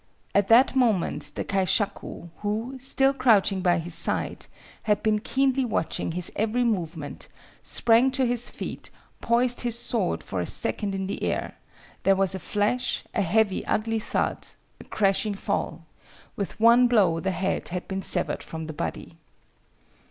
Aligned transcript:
At 0.33 0.47
that 0.47 0.75
moment 0.75 1.33
the 1.35 1.43
kaishaku, 1.45 2.31
who, 2.37 2.75
still 2.79 3.13
crouching 3.13 3.61
by 3.61 3.77
his 3.77 3.93
side, 3.93 4.47
had 4.81 5.03
been 5.03 5.19
keenly 5.19 5.63
watching 5.63 6.13
his 6.13 6.31
every 6.35 6.63
movement, 6.63 7.27
sprang 7.61 8.09
to 8.13 8.25
his 8.25 8.49
feet, 8.49 8.89
poised 9.21 9.61
his 9.61 9.77
sword 9.77 10.23
for 10.23 10.39
a 10.41 10.45
second 10.47 10.95
in 10.95 11.05
the 11.05 11.21
air; 11.21 11.53
there 12.01 12.15
was 12.15 12.33
a 12.33 12.39
flash, 12.39 13.03
a 13.13 13.21
heavy, 13.21 13.63
ugly 13.67 13.99
thud, 13.99 14.47
a 14.79 14.85
crashing 14.85 15.35
fall; 15.35 15.85
with 16.35 16.59
one 16.59 16.87
blow 16.87 17.19
the 17.19 17.29
head 17.29 17.67
had 17.67 17.87
been 17.87 18.01
severed 18.01 18.41
from 18.41 18.65
the 18.65 18.73
body. 18.73 19.17